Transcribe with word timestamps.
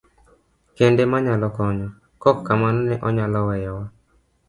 Kende 0.77 1.03
manyalo 1.11 1.47
konyo, 1.55 1.89
kok 2.21 2.37
kamano 2.45 2.79
ne 2.89 2.95
onyalo 3.07 3.39
weyowa. 3.47 3.85